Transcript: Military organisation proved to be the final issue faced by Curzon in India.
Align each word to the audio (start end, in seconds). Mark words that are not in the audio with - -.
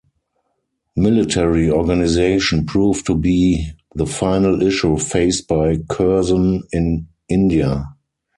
Military 0.95 1.69
organisation 1.69 2.65
proved 2.65 3.05
to 3.05 3.13
be 3.15 3.67
the 3.93 4.07
final 4.07 4.63
issue 4.63 4.97
faced 4.97 5.47
by 5.47 5.77
Curzon 5.89 6.63
in 6.71 7.07
India. 7.29 7.85